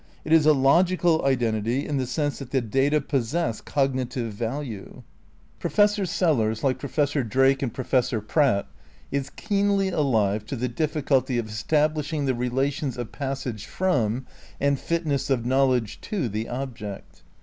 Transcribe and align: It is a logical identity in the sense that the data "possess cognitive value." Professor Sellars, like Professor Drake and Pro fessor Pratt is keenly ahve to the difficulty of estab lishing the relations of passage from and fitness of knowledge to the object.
It 0.25 0.33
is 0.33 0.47
a 0.47 0.53
logical 0.53 1.23
identity 1.25 1.85
in 1.85 1.97
the 1.97 2.07
sense 2.07 2.39
that 2.39 2.49
the 2.49 2.59
data 2.59 2.99
"possess 3.01 3.61
cognitive 3.61 4.33
value." 4.33 5.03
Professor 5.59 6.07
Sellars, 6.07 6.63
like 6.63 6.79
Professor 6.79 7.23
Drake 7.23 7.61
and 7.61 7.71
Pro 7.71 7.83
fessor 7.83 8.19
Pratt 8.19 8.65
is 9.11 9.29
keenly 9.29 9.91
ahve 9.91 10.43
to 10.47 10.55
the 10.55 10.67
difficulty 10.67 11.37
of 11.37 11.45
estab 11.45 11.93
lishing 11.93 12.25
the 12.25 12.33
relations 12.33 12.97
of 12.97 13.11
passage 13.11 13.67
from 13.67 14.25
and 14.59 14.79
fitness 14.79 15.29
of 15.29 15.45
knowledge 15.45 16.01
to 16.01 16.27
the 16.27 16.49
object. 16.49 17.21